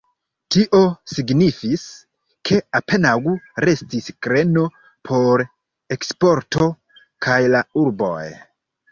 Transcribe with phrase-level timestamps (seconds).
[0.53, 0.77] Tio
[1.15, 1.81] signifis,
[2.49, 3.19] ke apenaŭ
[3.65, 4.63] restis greno
[5.09, 5.43] por
[5.97, 6.71] eksporto
[7.27, 8.25] kaj la urboj.